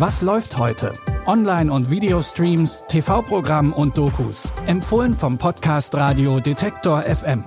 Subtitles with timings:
[0.00, 0.94] Was läuft heute?
[1.26, 4.48] Online- und Videostreams, TV-Programm und Dokus.
[4.64, 7.44] Empfohlen vom Podcast Radio Detektor FM.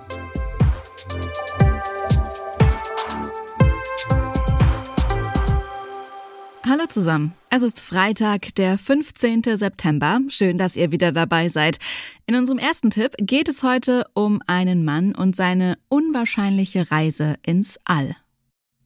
[6.64, 7.34] Hallo zusammen.
[7.50, 9.42] Es ist Freitag, der 15.
[9.56, 10.20] September.
[10.28, 11.80] Schön, dass ihr wieder dabei seid.
[12.28, 17.80] In unserem ersten Tipp geht es heute um einen Mann und seine unwahrscheinliche Reise ins
[17.86, 18.16] All.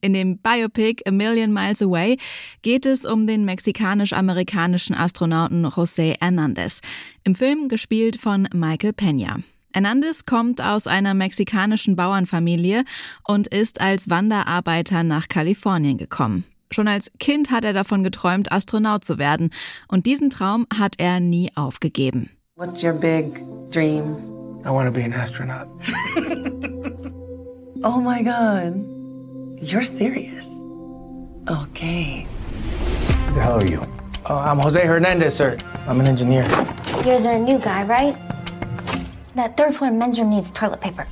[0.01, 2.17] In dem Biopic A Million Miles Away
[2.61, 6.81] geht es um den mexikanisch-amerikanischen Astronauten José Hernández.
[7.23, 9.41] Im Film gespielt von Michael Peña.
[9.73, 12.83] Hernandez kommt aus einer mexikanischen Bauernfamilie
[13.27, 16.45] und ist als Wanderarbeiter nach Kalifornien gekommen.
[16.71, 19.51] Schon als Kind hat er davon geträumt, Astronaut zu werden.
[19.87, 22.29] Und diesen Traum hat er nie aufgegeben.
[22.55, 24.17] What's your big dream?
[24.65, 25.67] I want to be an astronaut.
[27.83, 28.96] oh my God.
[29.59, 30.47] You're serious?
[31.49, 32.27] Okay.
[32.27, 33.81] Who the hell are you?
[34.23, 35.57] Uh, I'm Jose Hernandez, sir.
[35.87, 36.43] I'm an engineer.
[37.03, 38.15] You're the new guy, right?
[39.33, 41.07] That third floor men's room needs toilet paper.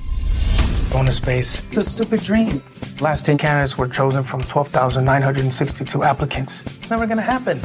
[0.92, 1.64] Going to space.
[1.70, 2.62] It's a stupid dream.
[3.02, 6.64] Last 10 candidates were chosen from 12,962 applicants.
[6.66, 7.60] It's never going to happen.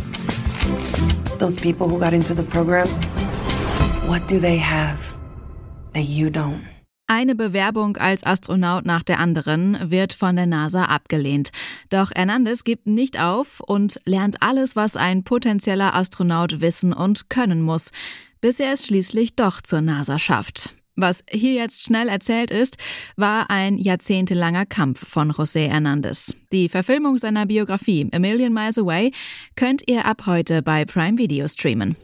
[1.39, 2.89] Those people who got into the program,
[4.09, 5.15] what do they have
[5.93, 6.65] that you don't?
[7.13, 11.51] Eine Bewerbung als Astronaut nach der anderen wird von der NASA abgelehnt.
[11.89, 17.63] Doch Hernandez gibt nicht auf und lernt alles, was ein potenzieller Astronaut wissen und können
[17.63, 17.91] muss,
[18.41, 20.73] bis er es schließlich doch zur NASA schafft.
[20.95, 22.77] Was hier jetzt schnell erzählt ist,
[23.17, 26.37] war ein jahrzehntelanger Kampf von José Hernandez.
[26.53, 29.11] Die Verfilmung seiner Biografie A Million Miles Away
[29.57, 31.97] könnt ihr ab heute bei Prime Video streamen.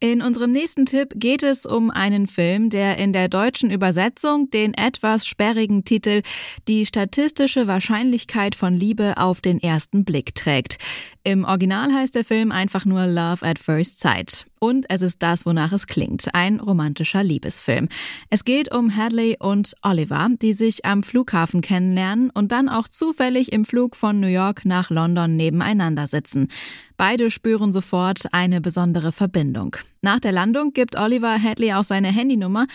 [0.00, 4.72] In unserem nächsten Tipp geht es um einen Film, der in der deutschen Übersetzung den
[4.74, 6.22] etwas sperrigen Titel
[6.68, 10.78] Die statistische Wahrscheinlichkeit von Liebe auf den ersten Blick trägt.
[11.24, 14.46] Im Original heißt der Film einfach nur Love at First Sight.
[14.60, 17.88] Und es ist das, wonach es klingt, ein romantischer Liebesfilm.
[18.30, 23.52] Es geht um Hadley und Oliver, die sich am Flughafen kennenlernen und dann auch zufällig
[23.52, 26.48] im Flug von New York nach London nebeneinander sitzen.
[26.96, 29.76] Beide spüren sofort eine besondere Verbindung.
[30.02, 32.66] Nach der Landung gibt Oliver Hadley auch seine Handynummer,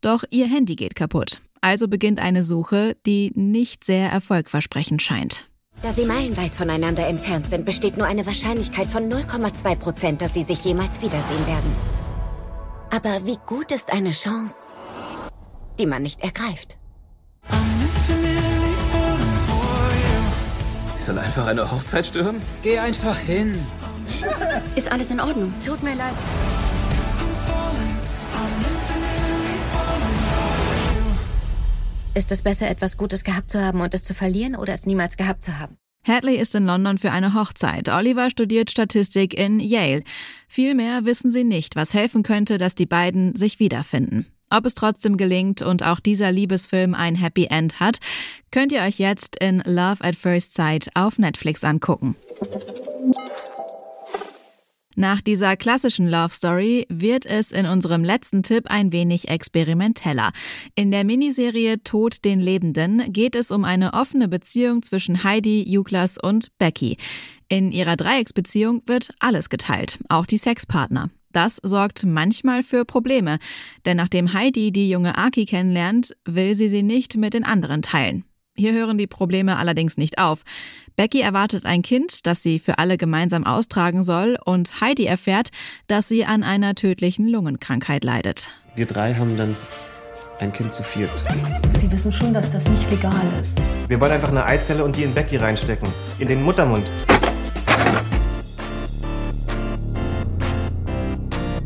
[0.00, 1.40] doch ihr Handy geht kaputt.
[1.60, 5.49] Also beginnt eine Suche, die nicht sehr erfolgversprechend scheint.
[5.82, 10.42] Da sie meilenweit voneinander entfernt sind, besteht nur eine Wahrscheinlichkeit von 0,2 Prozent, dass sie
[10.42, 11.74] sich jemals wiedersehen werden.
[12.90, 14.74] Aber wie gut ist eine Chance,
[15.78, 16.76] die man nicht ergreift?
[20.98, 22.42] Ich soll einfach eine Hochzeit stürmen?
[22.62, 23.58] Geh einfach hin.
[24.76, 25.54] Ist alles in Ordnung?
[25.64, 26.14] Tut mir leid.
[32.20, 35.16] Ist es besser, etwas Gutes gehabt zu haben und es zu verlieren oder es niemals
[35.16, 35.78] gehabt zu haben?
[36.06, 37.88] Hadley ist in London für eine Hochzeit.
[37.88, 40.02] Oliver studiert Statistik in Yale.
[40.46, 44.26] Viel mehr wissen sie nicht, was helfen könnte, dass die beiden sich wiederfinden.
[44.50, 48.00] Ob es trotzdem gelingt und auch dieser Liebesfilm ein Happy End hat,
[48.50, 52.16] könnt ihr euch jetzt in Love at First Sight auf Netflix angucken.
[54.96, 60.30] Nach dieser klassischen Love Story wird es in unserem letzten Tipp ein wenig experimenteller.
[60.74, 66.18] In der Miniserie Tod den Lebenden geht es um eine offene Beziehung zwischen Heidi, Juklas
[66.18, 66.96] und Becky.
[67.48, 71.10] In ihrer Dreiecksbeziehung wird alles geteilt, auch die Sexpartner.
[71.32, 73.38] Das sorgt manchmal für Probleme,
[73.86, 78.24] denn nachdem Heidi die junge Aki kennenlernt, will sie sie nicht mit den anderen teilen.
[78.60, 80.42] Hier hören die Probleme allerdings nicht auf.
[80.94, 85.48] Becky erwartet ein Kind, das sie für alle gemeinsam austragen soll, und Heidi erfährt,
[85.86, 88.50] dass sie an einer tödlichen Lungenkrankheit leidet.
[88.74, 89.56] Wir drei haben dann
[90.40, 91.10] ein Kind zu viert.
[91.80, 93.58] Sie wissen schon, dass das nicht legal ist.
[93.88, 95.88] Wir wollen einfach eine Eizelle und die in Becky reinstecken.
[96.18, 96.86] In den Muttermund.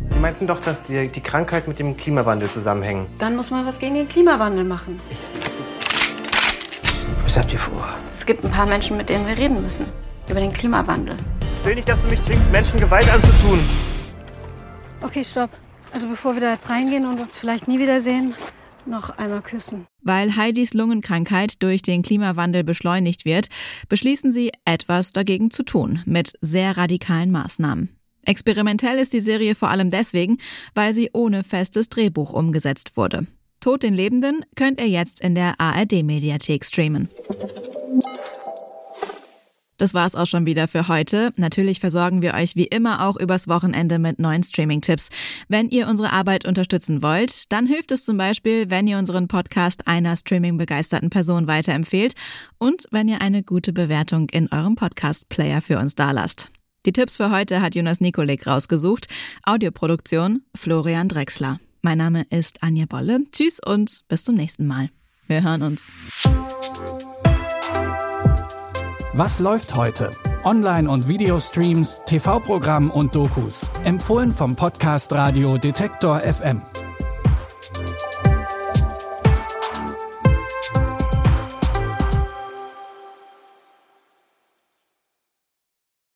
[0.07, 3.07] Sie meinten doch, dass die, die Krankheit mit dem Klimawandel zusammenhängen.
[3.19, 4.97] Dann muss man was gegen den Klimawandel machen.
[7.35, 7.89] Was habt ihr vor?
[8.09, 9.87] Es gibt ein paar Menschen, mit denen wir reden müssen.
[10.29, 11.17] Über den Klimawandel.
[11.59, 13.59] Ich will nicht, dass du mich zwingst, Menschen Gewalt anzutun.
[15.01, 15.51] Okay, stopp.
[15.93, 18.35] Also bevor wir da jetzt reingehen und uns vielleicht nie wiedersehen,
[18.87, 19.85] noch einmal küssen.
[20.01, 23.49] Weil Heidis Lungenkrankheit durch den Klimawandel beschleunigt wird,
[23.89, 27.89] beschließen sie, etwas dagegen zu tun, mit sehr radikalen Maßnahmen.
[28.25, 30.39] Experimentell ist die Serie vor allem deswegen,
[30.77, 33.27] weil sie ohne festes Drehbuch umgesetzt wurde.
[33.65, 37.09] Tod den Lebenden könnt ihr jetzt in der ARD-Mediathek streamen.
[39.79, 41.31] Das war's auch schon wieder für heute.
[41.37, 45.09] Natürlich versorgen wir euch wie immer auch übers Wochenende mit neuen Streaming-Tipps.
[45.49, 49.89] Wenn ihr unsere Arbeit unterstützen wollt, dann hilft es zum Beispiel, wenn ihr unseren Podcast
[49.89, 52.13] einer Streaming-begeisterten Person weiterempfehlt
[52.59, 56.51] und wenn ihr eine gute Bewertung in eurem Podcast-Player für uns dalasst.
[56.85, 59.07] Die Tipps für heute hat Jonas Nikolik rausgesucht.
[59.43, 61.61] Audioproduktion Florian Drexler.
[61.85, 63.19] Mein Name ist Anja Bolle.
[63.31, 64.89] Tschüss und bis zum nächsten Mal.
[65.27, 65.93] Wir hören uns.
[69.13, 70.09] Was läuft heute?
[70.45, 73.67] Online- und Videostreams, TV-Programm und Dokus.
[73.85, 76.63] Empfohlen vom Podcast Radio Detektor FM.